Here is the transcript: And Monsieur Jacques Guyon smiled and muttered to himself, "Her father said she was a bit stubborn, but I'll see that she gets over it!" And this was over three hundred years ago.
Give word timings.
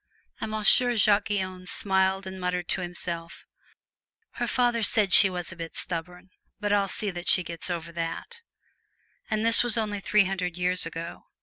And 0.39 0.49
Monsieur 0.49 0.95
Jacques 0.95 1.27
Guyon 1.27 1.67
smiled 1.67 2.25
and 2.25 2.41
muttered 2.41 2.67
to 2.69 2.81
himself, 2.81 3.45
"Her 4.31 4.47
father 4.47 4.81
said 4.81 5.13
she 5.13 5.29
was 5.29 5.51
a 5.51 5.55
bit 5.55 5.75
stubborn, 5.75 6.31
but 6.59 6.73
I'll 6.73 6.87
see 6.87 7.11
that 7.11 7.27
she 7.27 7.43
gets 7.43 7.69
over 7.69 7.93
it!" 7.95 8.41
And 9.29 9.45
this 9.45 9.63
was 9.63 9.77
over 9.77 9.99
three 9.99 10.25
hundred 10.25 10.57
years 10.57 10.87
ago. 10.87 11.25